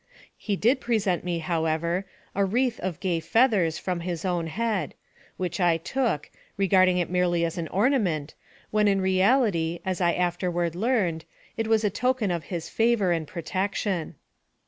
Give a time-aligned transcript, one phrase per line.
[0.35, 4.95] He did present me, however, a wreath of gay feathers from his own head,
[5.37, 8.33] which I took, regarding it merely as an orna ment,
[8.71, 11.25] when in reality, as I afterward learned,
[11.55, 14.15] it was a token of his favor and protection.